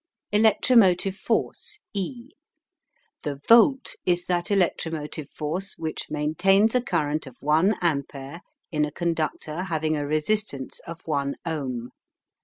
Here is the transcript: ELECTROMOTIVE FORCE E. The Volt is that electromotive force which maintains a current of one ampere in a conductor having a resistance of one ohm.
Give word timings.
ELECTROMOTIVE 0.31 1.15
FORCE 1.15 1.77
E. 1.93 2.31
The 3.21 3.39
Volt 3.47 3.97
is 4.03 4.25
that 4.25 4.49
electromotive 4.49 5.29
force 5.29 5.77
which 5.77 6.09
maintains 6.09 6.73
a 6.73 6.81
current 6.81 7.27
of 7.27 7.37
one 7.39 7.75
ampere 7.83 8.41
in 8.71 8.83
a 8.83 8.91
conductor 8.91 9.61
having 9.65 9.95
a 9.95 10.07
resistance 10.07 10.79
of 10.87 11.05
one 11.05 11.35
ohm. 11.45 11.91